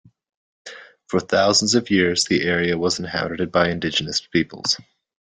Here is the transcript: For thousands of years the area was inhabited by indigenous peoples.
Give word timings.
For 1.09 1.19
thousands 1.19 1.75
of 1.75 1.91
years 1.91 2.23
the 2.25 2.41
area 2.41 2.75
was 2.75 2.97
inhabited 2.97 3.51
by 3.51 3.69
indigenous 3.69 4.19
peoples. 4.19 4.77